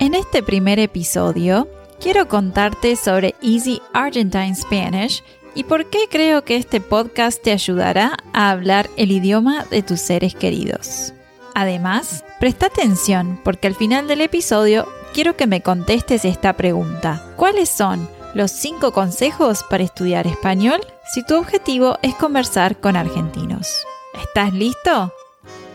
En 0.00 0.14
este 0.14 0.42
primer 0.42 0.78
episodio, 0.78 1.68
quiero 2.00 2.26
contarte 2.26 2.96
sobre 2.96 3.34
Easy 3.42 3.82
Argentine 3.92 4.56
Spanish 4.56 5.22
y 5.54 5.64
por 5.64 5.90
qué 5.90 6.08
creo 6.10 6.42
que 6.42 6.56
este 6.56 6.80
podcast 6.80 7.42
te 7.42 7.52
ayudará 7.52 8.16
a 8.32 8.48
hablar 8.48 8.88
el 8.96 9.12
idioma 9.12 9.66
de 9.70 9.82
tus 9.82 10.00
seres 10.00 10.34
queridos. 10.34 11.12
Además, 11.54 12.24
presta 12.40 12.66
atención 12.66 13.38
porque 13.44 13.66
al 13.66 13.74
final 13.74 14.08
del 14.08 14.22
episodio 14.22 14.88
quiero 15.12 15.36
que 15.36 15.46
me 15.46 15.60
contestes 15.60 16.24
esta 16.24 16.54
pregunta. 16.54 17.34
¿Cuáles 17.36 17.68
son 17.68 18.08
los 18.32 18.52
5 18.52 18.92
consejos 18.92 19.64
para 19.68 19.84
estudiar 19.84 20.26
español 20.26 20.80
si 21.12 21.22
tu 21.26 21.36
objetivo 21.36 21.98
es 22.00 22.14
conversar 22.14 22.80
con 22.80 22.96
argentinos? 22.96 23.70
¿Estás 24.14 24.54
listo? 24.54 25.12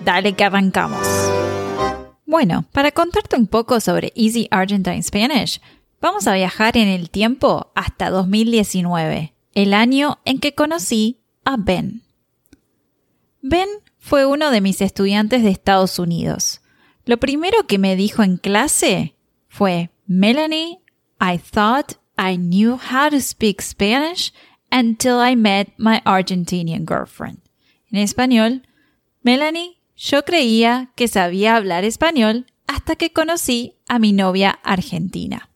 Dale 0.04 0.34
que 0.34 0.45
arrancamos. 0.45 1.34
Bueno, 2.26 2.66
para 2.72 2.92
contarte 2.92 3.36
un 3.36 3.45
poco 3.45 3.80
sobre 3.80 4.12
Easy 4.16 4.48
Argentine 4.50 5.04
Spanish, 5.04 5.62
vamos 6.02 6.26
a 6.26 6.34
viajar 6.34 6.76
en 6.76 6.88
el 6.88 7.12
tiempo 7.12 7.72
hasta 7.76 8.09
2019, 8.09 9.34
el 9.54 9.73
año 9.76 10.20
en 10.26 10.40
que 10.40 10.56
conocí 10.56 11.20
a 11.44 11.56
Ben. 11.58 12.02
Ben 13.42 13.70
fue 14.00 14.26
uno 14.26 14.50
de 14.50 14.59
mis 14.59 14.82
estudiantes 14.82 15.44
de 15.44 15.52
Estados 15.52 16.00
Unidos. 16.00 16.62
Lo 17.06 17.17
primero 17.17 17.67
que 17.67 17.78
me 17.78 17.95
dijo 17.95 18.23
en 18.23 18.38
clase 18.38 19.16
fue, 19.48 19.92
Melanie, 20.08 20.80
I 21.22 21.38
thought 21.38 21.94
I 22.17 22.38
knew 22.38 22.80
how 22.92 23.10
to 23.12 23.20
speak 23.20 23.62
Spanish 23.62 24.33
until 24.72 25.20
I 25.22 25.36
met 25.36 25.73
my 25.78 26.02
Argentinian 26.05 26.86
girlfriend. 26.88 27.39
En 27.92 27.99
español, 27.99 28.64
Melanie, 29.22 29.78
yo 29.95 30.26
creía 30.26 30.92
que 30.95 31.08
sabía 31.08 31.56
hablar 31.56 31.83
español 31.83 32.45
hasta 32.67 32.95
que 32.95 33.11
conocí 33.11 33.76
a 33.88 34.00
mi 34.00 34.14
novia 34.14 34.60
argentina. 34.64 35.50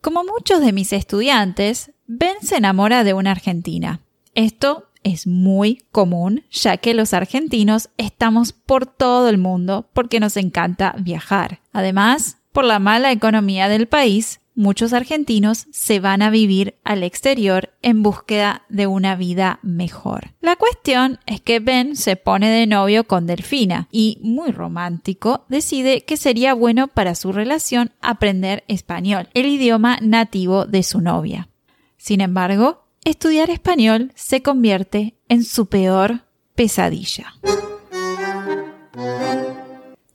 Como 0.00 0.24
muchos 0.24 0.60
de 0.60 0.72
mis 0.72 0.92
estudiantes, 0.92 1.92
Ben 2.06 2.36
se 2.42 2.56
enamora 2.56 3.04
de 3.04 3.14
una 3.14 3.30
argentina. 3.30 4.00
Esto 4.34 4.88
es 5.02 5.26
muy 5.26 5.82
común, 5.92 6.44
ya 6.50 6.76
que 6.76 6.94
los 6.94 7.14
argentinos 7.14 7.90
estamos 7.96 8.52
por 8.52 8.86
todo 8.86 9.28
el 9.28 9.38
mundo 9.38 9.88
porque 9.92 10.20
nos 10.20 10.36
encanta 10.36 10.94
viajar. 10.98 11.60
Además, 11.72 12.38
por 12.52 12.64
la 12.64 12.78
mala 12.78 13.12
economía 13.12 13.68
del 13.68 13.86
país, 13.86 14.40
muchos 14.60 14.92
argentinos 14.92 15.66
se 15.72 16.00
van 16.00 16.20
a 16.20 16.30
vivir 16.30 16.76
al 16.84 17.02
exterior 17.02 17.70
en 17.80 18.02
búsqueda 18.02 18.62
de 18.68 18.86
una 18.86 19.16
vida 19.16 19.58
mejor. 19.62 20.34
La 20.40 20.56
cuestión 20.56 21.18
es 21.26 21.40
que 21.40 21.60
Ben 21.60 21.96
se 21.96 22.16
pone 22.16 22.50
de 22.50 22.66
novio 22.66 23.04
con 23.04 23.26
Delfina 23.26 23.88
y, 23.90 24.18
muy 24.22 24.50
romántico, 24.50 25.46
decide 25.48 26.04
que 26.04 26.18
sería 26.18 26.52
bueno 26.52 26.88
para 26.88 27.14
su 27.14 27.32
relación 27.32 27.92
aprender 28.02 28.62
español, 28.68 29.28
el 29.32 29.46
idioma 29.46 29.98
nativo 30.02 30.66
de 30.66 30.82
su 30.82 31.00
novia. 31.00 31.48
Sin 31.96 32.20
embargo, 32.20 32.84
estudiar 33.04 33.48
español 33.48 34.12
se 34.14 34.42
convierte 34.42 35.14
en 35.28 35.42
su 35.42 35.66
peor 35.66 36.24
pesadilla. 36.54 37.32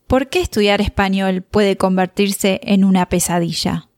¿Por 0.05 0.29
qué 0.29 0.39
estudiar 0.39 0.81
español 0.81 1.41
puede 1.41 1.77
convertirse 1.77 2.61
en 2.63 2.85
una 2.85 3.09
pesadilla? 3.09 3.89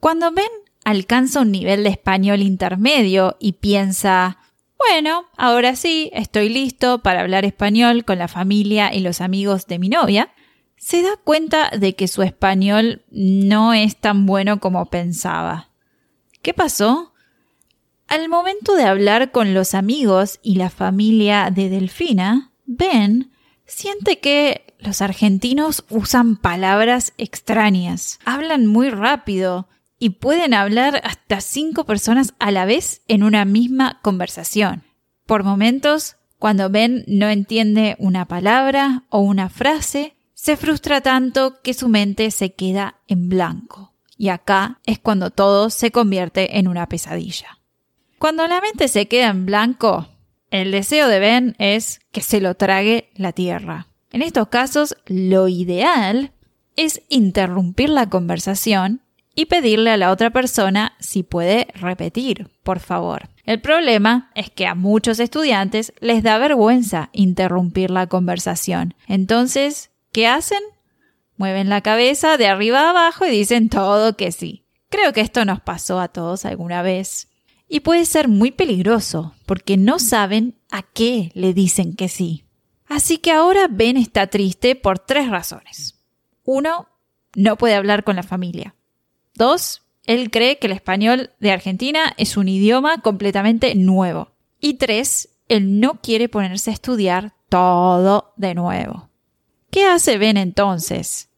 Cuando 0.00 0.30
Ben 0.30 0.48
alcanza 0.84 1.40
un 1.40 1.50
nivel 1.50 1.82
de 1.82 1.90
español 1.90 2.40
intermedio 2.40 3.36
y 3.40 3.52
piensa, 3.52 4.38
bueno, 4.78 5.24
ahora 5.36 5.74
sí, 5.74 6.10
estoy 6.12 6.48
listo 6.48 7.00
para 7.02 7.20
hablar 7.20 7.44
español 7.44 8.04
con 8.04 8.18
la 8.18 8.28
familia 8.28 8.94
y 8.94 9.00
los 9.00 9.20
amigos 9.20 9.66
de 9.66 9.78
mi 9.78 9.88
novia, 9.88 10.30
se 10.76 11.02
da 11.02 11.16
cuenta 11.22 11.70
de 11.76 11.96
que 11.96 12.06
su 12.06 12.22
español 12.22 13.02
no 13.10 13.74
es 13.74 13.96
tan 13.96 14.24
bueno 14.24 14.60
como 14.60 14.86
pensaba. 14.86 15.70
¿Qué 16.42 16.54
pasó? 16.54 17.12
Al 18.06 18.28
momento 18.28 18.74
de 18.74 18.84
hablar 18.84 19.32
con 19.32 19.52
los 19.52 19.74
amigos 19.74 20.38
y 20.42 20.54
la 20.54 20.70
familia 20.70 21.50
de 21.50 21.68
Delfina, 21.68 22.52
Ben 22.64 23.32
siente 23.66 24.20
que 24.20 24.74
los 24.78 25.02
argentinos 25.02 25.84
usan 25.90 26.36
palabras 26.36 27.12
extrañas, 27.18 28.20
hablan 28.24 28.66
muy 28.66 28.88
rápido 28.90 29.68
y 29.98 30.10
pueden 30.10 30.54
hablar 30.54 31.00
hasta 31.04 31.40
cinco 31.40 31.84
personas 31.84 32.34
a 32.38 32.50
la 32.50 32.64
vez 32.64 33.02
en 33.08 33.22
una 33.22 33.44
misma 33.44 34.00
conversación. 34.02 34.84
Por 35.26 35.44
momentos, 35.44 36.16
cuando 36.38 36.70
Ben 36.70 37.04
no 37.08 37.28
entiende 37.28 37.96
una 37.98 38.26
palabra 38.26 39.04
o 39.10 39.20
una 39.20 39.48
frase, 39.48 40.14
se 40.34 40.56
frustra 40.56 41.00
tanto 41.00 41.60
que 41.62 41.74
su 41.74 41.88
mente 41.88 42.30
se 42.30 42.54
queda 42.54 43.00
en 43.08 43.28
blanco. 43.28 43.92
Y 44.16 44.28
acá 44.28 44.80
es 44.86 44.98
cuando 44.98 45.30
todo 45.30 45.70
se 45.70 45.90
convierte 45.90 46.58
en 46.58 46.68
una 46.68 46.88
pesadilla. 46.88 47.58
Cuando 48.18 48.46
la 48.46 48.60
mente 48.60 48.88
se 48.88 49.06
queda 49.06 49.28
en 49.28 49.46
blanco, 49.46 50.08
el 50.50 50.70
deseo 50.70 51.08
de 51.08 51.18
Ben 51.18 51.56
es 51.58 52.00
que 52.12 52.20
se 52.20 52.40
lo 52.40 52.54
trague 52.54 53.10
la 53.14 53.32
tierra. 53.32 53.88
En 54.10 54.22
estos 54.22 54.48
casos, 54.48 54.96
lo 55.06 55.48
ideal 55.48 56.32
es 56.76 57.02
interrumpir 57.08 57.90
la 57.90 58.08
conversación 58.08 59.02
y 59.38 59.46
pedirle 59.46 59.92
a 59.92 59.96
la 59.96 60.10
otra 60.10 60.30
persona 60.30 60.96
si 60.98 61.22
puede 61.22 61.68
repetir, 61.74 62.50
por 62.64 62.80
favor. 62.80 63.28
El 63.44 63.60
problema 63.60 64.32
es 64.34 64.50
que 64.50 64.66
a 64.66 64.74
muchos 64.74 65.20
estudiantes 65.20 65.92
les 66.00 66.24
da 66.24 66.38
vergüenza 66.38 67.08
interrumpir 67.12 67.92
la 67.92 68.08
conversación. 68.08 68.94
Entonces, 69.06 69.92
¿qué 70.10 70.26
hacen? 70.26 70.58
Mueven 71.36 71.68
la 71.68 71.82
cabeza 71.82 72.36
de 72.36 72.48
arriba 72.48 72.80
a 72.80 72.90
abajo 72.90 73.26
y 73.26 73.30
dicen 73.30 73.68
todo 73.68 74.16
que 74.16 74.32
sí. 74.32 74.64
Creo 74.90 75.12
que 75.12 75.20
esto 75.20 75.44
nos 75.44 75.60
pasó 75.60 76.00
a 76.00 76.08
todos 76.08 76.44
alguna 76.44 76.82
vez. 76.82 77.28
Y 77.68 77.78
puede 77.78 78.06
ser 78.06 78.26
muy 78.26 78.50
peligroso, 78.50 79.36
porque 79.46 79.76
no 79.76 80.00
saben 80.00 80.58
a 80.68 80.82
qué 80.82 81.30
le 81.34 81.54
dicen 81.54 81.94
que 81.94 82.08
sí. 82.08 82.44
Así 82.88 83.18
que 83.18 83.30
ahora 83.30 83.68
Ben 83.70 83.98
está 83.98 84.26
triste 84.26 84.74
por 84.74 84.98
tres 84.98 85.28
razones. 85.28 85.94
Uno, 86.42 86.88
no 87.36 87.56
puede 87.56 87.76
hablar 87.76 88.02
con 88.02 88.16
la 88.16 88.24
familia. 88.24 88.74
Dos, 89.38 89.82
él 90.04 90.32
cree 90.32 90.58
que 90.58 90.66
el 90.66 90.72
español 90.72 91.30
de 91.38 91.52
Argentina 91.52 92.12
es 92.16 92.36
un 92.36 92.48
idioma 92.48 93.00
completamente 93.00 93.74
nuevo. 93.76 94.32
Y 94.60 94.74
tres, 94.74 95.28
él 95.46 95.78
no 95.78 96.00
quiere 96.00 96.28
ponerse 96.28 96.70
a 96.70 96.74
estudiar 96.74 97.34
todo 97.48 98.34
de 98.36 98.56
nuevo. 98.56 99.08
¿Qué 99.70 99.86
hace 99.86 100.18
Ben 100.18 100.36
entonces? 100.36 101.28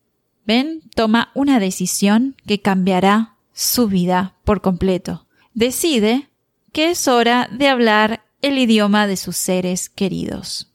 Ben 0.47 0.81
toma 0.94 1.31
una 1.35 1.61
decisión 1.61 2.37
que 2.47 2.62
cambiará 2.62 3.37
su 3.52 3.87
vida 3.87 4.35
por 4.44 4.62
completo. 4.62 5.26
Decide 5.53 6.31
que 6.73 6.91
es 6.91 7.06
hora 7.06 7.50
de 7.53 7.69
hablar 7.69 8.25
el 8.41 8.56
idioma 8.56 9.06
de 9.06 9.19
sus 9.19 9.37
seres 9.37 9.91
queridos. 9.91 10.69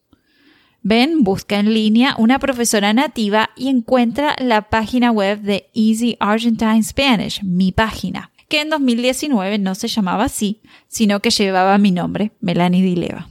Ben 0.87 1.23
busca 1.23 1.57
en 1.57 1.73
línea 1.73 2.13
una 2.19 2.37
profesora 2.37 2.93
nativa 2.93 3.49
y 3.55 3.69
encuentra 3.69 4.35
la 4.37 4.69
página 4.69 5.09
web 5.09 5.41
de 5.41 5.67
Easy 5.73 6.15
Argentine 6.19 6.83
Spanish, 6.83 7.41
mi 7.41 7.71
página, 7.71 8.31
que 8.49 8.61
en 8.61 8.69
2019 8.69 9.57
no 9.57 9.73
se 9.73 9.87
llamaba 9.87 10.25
así, 10.25 10.61
sino 10.87 11.21
que 11.21 11.31
llevaba 11.31 11.79
mi 11.79 11.89
nombre, 11.89 12.33
Melanie 12.39 12.83
Dileva. 12.83 13.29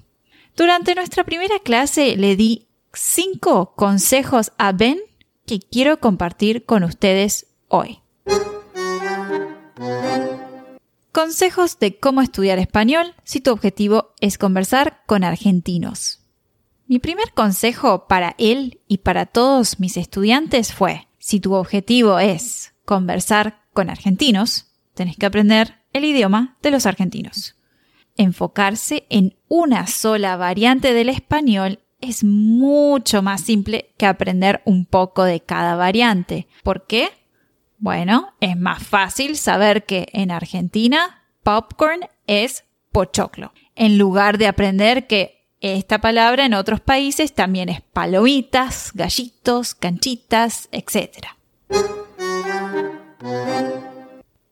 Durante 0.57 0.97
nuestra 0.97 1.23
primera 1.23 1.61
clase 1.61 2.17
le 2.17 2.35
di 2.35 2.67
cinco 2.93 3.77
consejos 3.77 4.51
a 4.59 4.73
Ben 4.73 4.99
que 5.47 5.61
quiero 5.61 6.01
compartir 6.01 6.65
con 6.65 6.83
ustedes 6.83 7.47
hoy. 7.69 8.01
Consejos 11.13 11.79
de 11.79 12.01
cómo 12.01 12.21
estudiar 12.21 12.59
español 12.59 13.15
si 13.23 13.41
tu 13.41 13.53
objetivo 13.53 14.13
es 14.19 14.39
conversar 14.39 15.05
con 15.07 15.23
argentinos. 15.23 16.24
Mi 16.87 16.99
primer 16.99 17.33
consejo 17.33 18.07
para 18.07 18.35
él 18.39 18.81
y 18.89 18.99
para 18.99 19.25
todos 19.25 19.81
mis 19.81 19.97
estudiantes 19.97 20.73
fue, 20.73 21.09
si 21.19 21.41
tu 21.41 21.55
objetivo 21.55 22.19
es 22.19 22.75
conversar 22.85 23.63
con 23.73 23.89
argentinos, 23.89 24.67
tenés 24.93 25.17
que 25.17 25.27
aprender 25.27 25.79
el 25.95 26.05
idioma 26.05 26.59
de 26.63 26.71
los 26.71 26.85
argentinos. 26.85 27.57
Enfocarse 28.17 29.07
en 29.09 29.37
una 29.49 29.87
sola 29.87 30.37
variante 30.37 30.93
del 30.93 31.09
español 31.09 31.81
es 32.01 32.23
mucho 32.23 33.23
más 33.23 33.41
simple 33.41 33.95
que 33.97 34.07
aprender 34.07 34.61
un 34.67 34.85
poco 34.85 35.25
de 35.25 35.41
cada 35.41 35.77
variante. 35.77 36.47
¿Por 36.63 36.87
qué? 36.87 37.09
Bueno, 37.79 38.35
es 38.41 38.57
más 38.59 38.83
fácil 38.87 39.37
saber 39.37 39.85
que 39.85 40.09
en 40.13 40.31
Argentina 40.31 41.25
popcorn 41.43 42.01
es 42.27 42.65
pochoclo, 42.93 43.53
en 43.75 43.99
lugar 43.99 44.39
de 44.39 44.47
aprender 44.47 45.07
que 45.07 45.34
esta 45.73 45.99
palabra 46.03 46.45
en 46.45 46.53
otros 46.53 46.81
países 46.81 47.33
también 47.33 47.71
es 47.71 47.81
palomitas, 47.81 48.91
gallitos, 48.93 49.75
canchitas, 49.75 50.69
etc. 50.73 51.29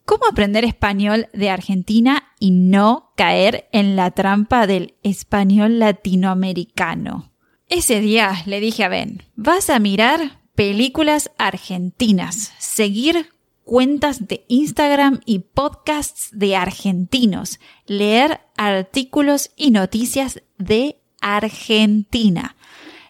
¿Cómo 0.07 0.27
aprender 0.31 0.65
español 0.65 1.29
de 1.35 1.51
Argentina 1.51 2.33
y 2.41 2.51
no 2.51 3.13
caer 3.15 3.69
en 3.73 3.95
la 3.95 4.13
trampa 4.13 4.67
del 4.67 4.95
español 5.03 5.79
latinoamericano? 5.79 7.31
Ese 7.69 8.01
día 8.01 8.43
le 8.47 8.61
dije 8.61 8.85
a 8.85 8.89
Ben, 8.89 9.23
vas 9.37 9.69
a 9.69 9.79
mirar 9.79 10.41
películas 10.55 11.31
argentinas, 11.37 12.55
seguir 12.59 13.29
cuentas 13.65 14.27
de 14.27 14.45
Instagram 14.49 15.21
y 15.27 15.41
podcasts 15.41 16.31
de 16.33 16.57
argentinos, 16.57 17.61
leer 17.87 18.41
artículos 18.57 19.51
y 19.57 19.71
noticias 19.73 20.43
de 20.59 21.02
Argentina. 21.23 22.57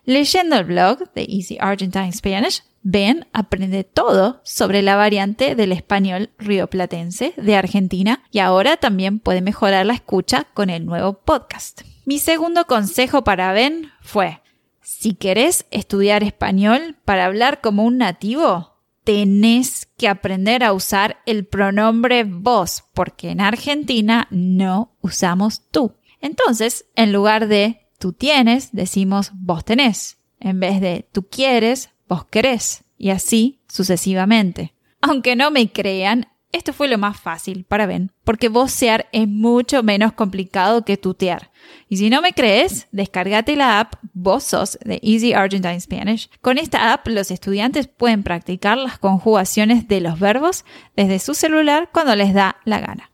Leyendo 0.05 0.57
el 0.57 0.65
blog 0.65 1.13
de 1.15 1.23
Easy 1.29 1.59
Argentine 1.61 2.13
Spanish, 2.13 2.63
Ben 2.85 3.27
aprende 3.33 3.85
todo 3.85 4.41
sobre 4.45 4.83
la 4.83 4.97
variante 4.97 5.55
del 5.55 5.71
español 5.71 6.31
rioplatense 6.39 7.33
de 7.37 7.57
Argentina 7.57 8.25
y 8.33 8.41
ahora 8.41 8.77
también 8.77 9.21
puede 9.21 9.41
mejorar 9.41 9.87
la 9.87 9.95
escucha 9.95 10.49
con 10.53 10.69
el 10.69 10.85
nuevo 10.85 11.15
podcast. 11.15 11.83
Mi 12.05 12.19
segundo 12.19 12.67
consejo 12.67 13.23
para 13.23 13.53
Ben 13.53 13.93
fue, 14.01 14.41
si 14.81 15.15
querés 15.15 15.67
estudiar 15.71 16.25
español 16.25 16.97
para 17.05 17.27
hablar 17.27 17.61
como 17.61 17.85
un 17.85 17.99
nativo, 17.99 18.73
tenés 19.05 19.87
que 19.97 20.09
aprender 20.09 20.65
a 20.65 20.73
usar 20.73 21.19
el 21.27 21.47
pronombre 21.47 22.25
vos, 22.25 22.85
porque 22.95 23.31
en 23.31 23.41
Argentina 23.41 24.27
no 24.31 24.97
usamos 25.01 25.69
tú. 25.71 25.95
Entonces, 26.21 26.87
en 26.97 27.13
lugar 27.13 27.47
de 27.49 27.82
tú 28.03 28.13
tienes, 28.13 28.71
decimos 28.73 29.31
vos 29.33 29.65
tenés. 29.65 30.19
En 30.41 30.59
vez 30.59 30.81
de 30.81 31.07
tú 31.13 31.29
quieres, 31.29 31.91
vos 32.09 32.25
querés. 32.25 32.83
Y 32.99 33.11
así 33.11 33.61
sucesivamente. 33.69 34.75
Aunque 35.01 35.37
no 35.37 35.53
me 35.53 35.71
crean, 35.71 36.27
esto 36.51 36.73
fue 36.73 36.89
lo 36.89 36.99
más 36.99 37.21
fácil 37.21 37.65
para 37.65 37.87
Ben, 37.87 38.11
porque 38.25 38.49
vocear 38.49 39.07
es 39.13 39.29
mucho 39.29 39.85
menos 39.85 40.15
complicado 40.15 40.85
que 40.85 40.97
tutear. 40.97 41.53
Y 41.89 41.99
si 41.99 42.11
no 42.11 42.23
me 42.23 42.33
crees, 42.33 42.89
descárgate 42.91 43.55
la 43.55 43.79
app 43.79 43.95
Vos 44.15 44.43
sos 44.43 44.81
de 44.85 44.99
Easy 45.01 45.33
Argentine 45.33 45.81
Spanish. 45.81 46.29
Con 46.41 46.59
esta 46.59 46.93
app 46.93 47.07
los 47.07 47.31
estudiantes 47.31 47.87
pueden 47.87 48.25
practicar 48.25 48.79
las 48.79 48.99
conjugaciones 48.99 49.87
de 49.87 50.01
los 50.01 50.19
verbos 50.19 50.65
desde 50.97 51.21
su 51.21 51.35
celular 51.35 51.89
cuando 51.93 52.17
les 52.17 52.35
da 52.35 52.57
la 52.65 52.81
gana. 52.81 53.13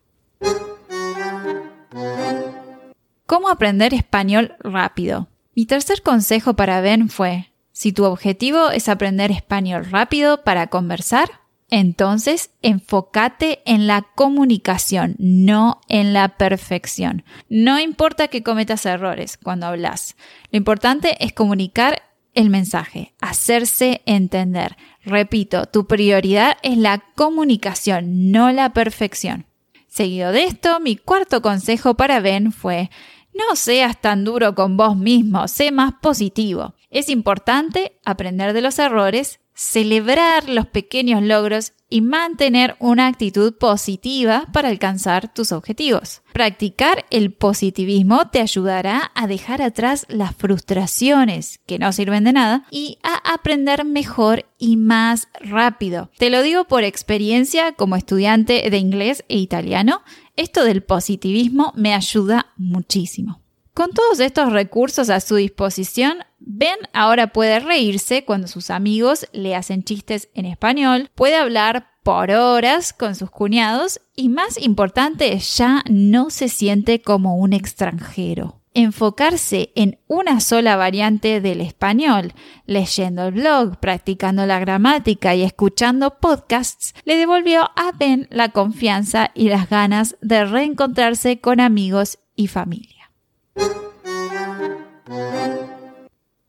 ¿Cómo 3.38 3.50
aprender 3.50 3.94
español 3.94 4.56
rápido? 4.58 5.28
Mi 5.54 5.64
tercer 5.64 6.02
consejo 6.02 6.54
para 6.54 6.80
Ben 6.80 7.08
fue, 7.08 7.52
si 7.70 7.92
tu 7.92 8.02
objetivo 8.02 8.70
es 8.70 8.88
aprender 8.88 9.30
español 9.30 9.86
rápido 9.92 10.42
para 10.42 10.66
conversar, 10.66 11.30
entonces, 11.70 12.50
enfócate 12.62 13.60
en 13.64 13.86
la 13.86 14.02
comunicación, 14.16 15.14
no 15.20 15.80
en 15.86 16.14
la 16.14 16.36
perfección. 16.36 17.22
No 17.48 17.78
importa 17.78 18.26
que 18.26 18.42
cometas 18.42 18.84
errores 18.86 19.36
cuando 19.36 19.66
hablas. 19.66 20.16
Lo 20.50 20.56
importante 20.56 21.24
es 21.24 21.32
comunicar 21.32 22.02
el 22.34 22.50
mensaje, 22.50 23.14
hacerse 23.20 24.02
entender. 24.04 24.76
Repito, 25.04 25.66
tu 25.66 25.86
prioridad 25.86 26.56
es 26.64 26.76
la 26.76 27.04
comunicación, 27.14 28.32
no 28.32 28.50
la 28.50 28.72
perfección. 28.72 29.46
Seguido 29.86 30.32
de 30.32 30.44
esto, 30.44 30.80
mi 30.80 30.96
cuarto 30.96 31.40
consejo 31.40 31.94
para 31.94 32.20
Ben 32.20 32.52
fue, 32.52 32.90
no 33.38 33.56
seas 33.56 34.00
tan 34.00 34.24
duro 34.24 34.54
con 34.54 34.76
vos 34.76 34.96
mismo, 34.96 35.46
sé 35.46 35.70
más 35.70 35.94
positivo. 36.02 36.74
Es 36.90 37.08
importante 37.08 37.98
aprender 38.04 38.52
de 38.52 38.62
los 38.62 38.78
errores 38.78 39.40
celebrar 39.58 40.48
los 40.48 40.68
pequeños 40.68 41.20
logros 41.20 41.72
y 41.90 42.00
mantener 42.00 42.76
una 42.78 43.08
actitud 43.08 43.54
positiva 43.54 44.46
para 44.52 44.68
alcanzar 44.68 45.34
tus 45.34 45.50
objetivos. 45.50 46.22
Practicar 46.32 47.06
el 47.10 47.32
positivismo 47.32 48.28
te 48.28 48.40
ayudará 48.40 49.10
a 49.16 49.26
dejar 49.26 49.60
atrás 49.60 50.06
las 50.08 50.36
frustraciones 50.36 51.58
que 51.66 51.80
no 51.80 51.92
sirven 51.92 52.22
de 52.22 52.34
nada 52.34 52.66
y 52.70 52.98
a 53.02 53.32
aprender 53.34 53.84
mejor 53.84 54.46
y 54.58 54.76
más 54.76 55.26
rápido. 55.40 56.10
Te 56.18 56.30
lo 56.30 56.42
digo 56.42 56.66
por 56.66 56.84
experiencia 56.84 57.72
como 57.72 57.96
estudiante 57.96 58.70
de 58.70 58.78
inglés 58.78 59.24
e 59.28 59.38
italiano, 59.38 60.02
esto 60.36 60.62
del 60.62 60.84
positivismo 60.84 61.72
me 61.74 61.94
ayuda 61.94 62.52
muchísimo. 62.56 63.40
Con 63.78 63.92
todos 63.92 64.18
estos 64.18 64.50
recursos 64.50 65.08
a 65.08 65.20
su 65.20 65.36
disposición, 65.36 66.24
Ben 66.40 66.78
ahora 66.92 67.28
puede 67.28 67.60
reírse 67.60 68.24
cuando 68.24 68.48
sus 68.48 68.70
amigos 68.70 69.28
le 69.30 69.54
hacen 69.54 69.84
chistes 69.84 70.30
en 70.34 70.46
español, 70.46 71.10
puede 71.14 71.36
hablar 71.36 71.86
por 72.02 72.32
horas 72.32 72.92
con 72.92 73.14
sus 73.14 73.30
cuñados 73.30 74.00
y 74.16 74.30
más 74.30 74.60
importante, 74.60 75.38
ya 75.38 75.84
no 75.88 76.30
se 76.30 76.48
siente 76.48 77.02
como 77.02 77.36
un 77.36 77.52
extranjero. 77.52 78.60
Enfocarse 78.74 79.70
en 79.76 80.00
una 80.08 80.40
sola 80.40 80.74
variante 80.74 81.40
del 81.40 81.60
español, 81.60 82.32
leyendo 82.66 83.28
el 83.28 83.34
blog, 83.34 83.78
practicando 83.78 84.44
la 84.44 84.58
gramática 84.58 85.36
y 85.36 85.44
escuchando 85.44 86.18
podcasts, 86.18 86.94
le 87.04 87.16
devolvió 87.16 87.70
a 87.76 87.92
Ben 87.96 88.26
la 88.32 88.48
confianza 88.48 89.30
y 89.36 89.50
las 89.50 89.70
ganas 89.70 90.16
de 90.20 90.44
reencontrarse 90.44 91.38
con 91.40 91.60
amigos 91.60 92.18
y 92.34 92.48
familia. 92.48 92.97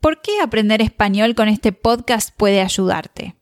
¿Por 0.10 0.22
qué 0.22 0.42
aprender 0.42 0.82
español 0.82 1.36
con 1.36 1.50
este 1.50 1.72
podcast 1.72 2.36
puede 2.36 2.62
ayudarte? 2.62 3.36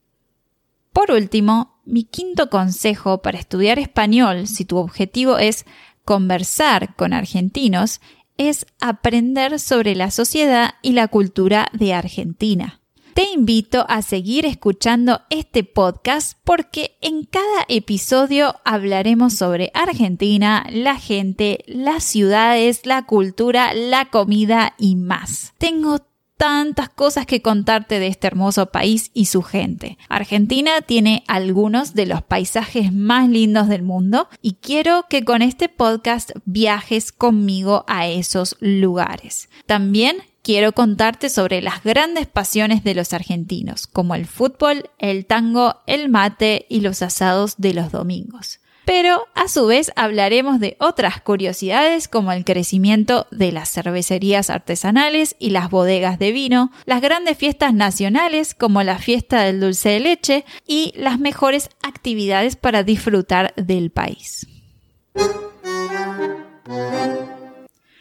Por 0.91 1.11
último, 1.11 1.79
mi 1.85 2.03
quinto 2.03 2.49
consejo 2.49 3.21
para 3.21 3.39
estudiar 3.39 3.79
español, 3.79 4.47
si 4.47 4.65
tu 4.65 4.75
objetivo 4.75 5.37
es 5.37 5.65
conversar 6.03 6.93
con 6.97 7.13
argentinos, 7.13 8.01
es 8.35 8.65
aprender 8.81 9.61
sobre 9.61 9.95
la 9.95 10.11
sociedad 10.11 10.73
y 10.81 10.91
la 10.91 11.07
cultura 11.07 11.69
de 11.71 11.93
Argentina. 11.93 12.81
Te 13.13 13.31
invito 13.31 13.85
a 13.87 14.01
seguir 14.01 14.45
escuchando 14.45 15.21
este 15.29 15.63
podcast 15.63 16.37
porque 16.43 16.97
en 16.99 17.23
cada 17.23 17.63
episodio 17.69 18.55
hablaremos 18.65 19.35
sobre 19.35 19.71
Argentina, 19.73 20.67
la 20.69 20.97
gente, 20.97 21.63
las 21.65 22.03
ciudades, 22.03 22.85
la 22.85 23.05
cultura, 23.05 23.73
la 23.73 24.09
comida 24.09 24.75
y 24.77 24.97
más. 24.97 25.53
Tengo 25.59 25.99
tantas 26.37 26.89
cosas 26.89 27.25
que 27.25 27.41
contarte 27.41 27.99
de 27.99 28.07
este 28.07 28.27
hermoso 28.27 28.67
país 28.67 29.11
y 29.13 29.25
su 29.25 29.41
gente. 29.41 29.97
Argentina 30.07 30.81
tiene 30.81 31.23
algunos 31.27 31.95
de 31.95 32.05
los 32.05 32.21
paisajes 32.21 32.93
más 32.93 33.27
lindos 33.27 33.67
del 33.67 33.81
mundo 33.81 34.29
y 34.41 34.53
quiero 34.53 35.05
que 35.09 35.25
con 35.25 35.41
este 35.41 35.67
podcast 35.67 36.31
viajes 36.45 37.11
conmigo 37.11 37.83
a 37.87 38.07
esos 38.07 38.55
lugares. 38.59 39.49
También 39.65 40.17
quiero 40.43 40.71
contarte 40.71 41.29
sobre 41.29 41.61
las 41.61 41.83
grandes 41.83 42.27
pasiones 42.27 42.83
de 42.83 42.95
los 42.95 43.13
argentinos, 43.13 43.87
como 43.87 44.15
el 44.15 44.25
fútbol, 44.25 44.89
el 44.99 45.25
tango, 45.25 45.81
el 45.87 46.07
mate 46.07 46.67
y 46.69 46.81
los 46.81 47.01
asados 47.01 47.55
de 47.57 47.73
los 47.73 47.91
domingos. 47.91 48.59
Pero 48.87 49.27
a 49.35 49.49
su 49.49 49.65
vez 49.65 49.91
hablaremos 49.97 50.61
de 50.61 50.77
otras 50.79 51.19
curiosidades 51.19 52.07
como 52.07 52.31
el 52.31 52.45
crecimiento 52.45 53.27
de 53.31 53.51
las 53.51 53.69
cervecerías 53.69 54.49
artesanales 54.49 55.35
y 55.39 55.49
las 55.49 55.69
bodegas 55.69 56.19
de 56.19 56.31
vino, 56.31 56.71
las 56.85 57.01
grandes 57.01 57.37
fiestas 57.37 57.73
nacionales 57.73 58.55
como 58.55 58.81
la 58.83 58.97
fiesta 58.97 59.41
del 59.41 59.59
dulce 59.59 59.89
de 59.89 59.99
leche 59.99 60.45
y 60.65 60.93
las 60.95 61.19
mejores 61.19 61.69
actividades 61.81 62.55
para 62.55 62.83
disfrutar 62.83 63.53
del 63.57 63.91
país. 63.91 64.47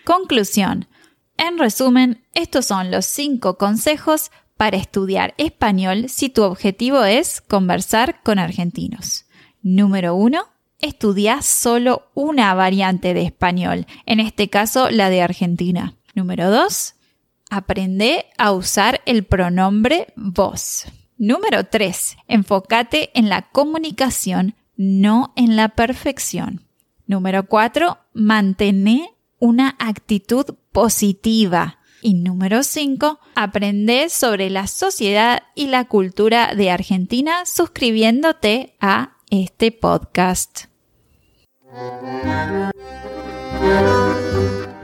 Conclusión. 0.05 0.87
En 1.37 1.59
resumen, 1.59 2.23
estos 2.33 2.65
son 2.67 2.93
los 2.93 3.07
cinco 3.07 3.59
consejos 3.59 4.31
para 4.57 4.77
estudiar 4.77 5.35
español 5.37 6.09
si 6.09 6.29
tu 6.29 6.45
objetivo 6.45 7.03
es 7.03 7.41
conversar 7.41 8.23
con 8.23 8.39
argentinos. 8.39 9.25
Número 9.63 10.15
1. 10.15 10.56
Estudia 10.81 11.41
solo 11.43 12.11
una 12.15 12.53
variante 12.55 13.15
de 13.15 13.23
español, 13.23 13.87
en 14.05 14.21
este 14.21 14.51
caso 14.51 14.91
la 14.91 15.09
de 15.09 15.23
Argentina. 15.23 15.97
Número 16.15 16.51
2. 16.51 16.95
Aprende 17.51 18.27
a 18.37 18.53
usar 18.53 19.01
el 19.07 19.25
pronombre 19.25 20.13
vos. 20.17 20.87
Número 21.17 21.65
3. 21.65 22.17
Enfócate 22.29 23.11
en 23.15 23.29
la 23.29 23.43
comunicación, 23.51 24.55
no 24.77 25.33
en 25.37 25.57
la 25.57 25.71
perfección. 25.71 26.67
Número 27.07 27.47
4. 27.47 27.99
Mantén 28.13 29.07
una 29.39 29.77
actitud 29.79 30.57
positiva. 30.73 31.79
Y 32.03 32.15
número 32.15 32.63
5, 32.63 33.19
aprende 33.35 34.11
sobre 34.11 34.51
la 34.51 34.67
sociedad 34.67 35.43
y 35.55 35.69
la 35.69 35.87
cultura 35.87 36.55
de 36.55 36.71
Argentina 36.71 37.47
suscribiéndote 37.47 38.77
a 38.81 39.16
este 39.31 39.73
podcast. 39.73 40.65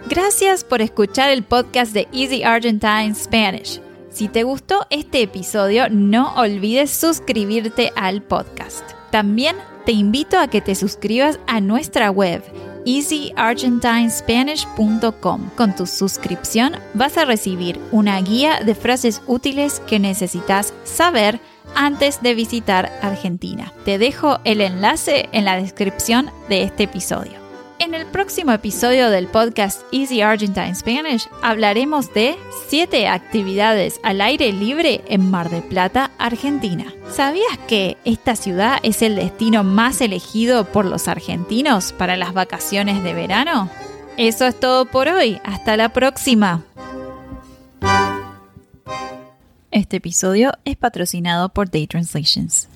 Gracias 0.09 0.65
por 0.65 0.83
escuchar 0.83 1.31
el 1.31 1.43
podcast 1.43 1.93
de 1.93 2.09
Easy 2.13 2.43
Argentine 2.43 3.15
Spanish. 3.15 3.81
Si 4.11 4.29
te 4.29 4.43
gustó 4.43 4.87
este 4.91 5.23
episodio, 5.23 5.89
no 5.89 6.35
olvides 6.35 6.91
suscribirte 6.91 7.93
al 7.97 8.23
podcast. 8.23 8.83
También 9.11 9.57
te 9.87 9.93
invito 9.93 10.39
a 10.39 10.49
que 10.49 10.61
te 10.61 10.75
suscribas 10.75 11.39
a 11.47 11.61
nuestra 11.61 12.11
web 12.11 12.43
easyargentinespanish.com. 12.85 15.51
Con 15.57 15.75
tu 15.75 15.87
suscripción 15.87 16.75
vas 16.95 17.19
a 17.19 17.25
recibir 17.25 17.81
una 17.91 18.21
guía 18.21 18.61
de 18.61 18.75
frases 18.75 19.23
útiles 19.27 19.81
que 19.87 19.99
necesitas 19.99 20.75
saber 20.85 21.41
antes 21.75 22.23
de 22.23 22.35
visitar 22.35 22.93
Argentina. 23.03 23.73
Te 23.85 23.99
dejo 23.99 24.39
el 24.45 24.61
enlace 24.61 25.29
en 25.33 25.45
la 25.45 25.57
descripción 25.57 26.31
de 26.49 26.63
este 26.63 26.85
episodio. 26.85 27.42
En 27.83 27.95
el 27.95 28.07
próximo 28.07 28.53
episodio 28.53 29.11
del 29.11 29.27
podcast 29.27 29.83
Easy 29.91 30.21
Argentine 30.21 30.73
Spanish 30.73 31.29
hablaremos 31.43 32.15
de 32.15 32.37
7 32.69 33.09
actividades 33.09 33.99
al 34.05 34.21
aire 34.21 34.53
libre 34.53 35.03
en 35.09 35.29
Mar 35.29 35.51
del 35.51 35.65
Plata, 35.65 36.13
Argentina. 36.17 36.95
¿Sabías 37.11 37.59
que 37.67 37.97
esta 38.05 38.37
ciudad 38.37 38.79
es 38.85 39.03
el 39.03 39.17
destino 39.17 39.65
más 39.65 40.01
elegido 40.01 40.65
por 40.65 40.85
los 40.85 41.09
argentinos 41.09 41.93
para 41.93 42.17
las 42.17 42.35
vacaciones 42.35 43.03
de 43.03 43.15
verano? 43.15 43.69
Eso 44.17 44.47
es 44.47 44.61
todo 44.61 44.85
por 44.85 45.09
hoy. 45.09 45.41
Hasta 45.43 45.77
la 45.77 45.89
próxima. 45.89 46.63
Este 49.73 49.97
episodio 49.97 50.53
es 50.65 50.77
patrocinado 50.77 51.49
por 51.49 51.69
Day 51.69 51.89
Translations. 51.89 52.69